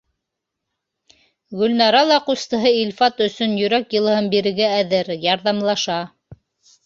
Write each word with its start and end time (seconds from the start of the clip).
Гөлнара 1.57 1.99
ла 2.11 2.15
ҡустыһы 2.29 2.71
Илфат 2.77 3.21
өсөн 3.25 3.53
йөрәк 3.59 3.93
йылыһын 3.99 4.29
бирергә 4.31 4.71
әҙер, 4.79 5.11
ярҙамлаша. 5.27 5.99